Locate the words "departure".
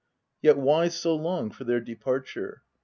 1.79-2.63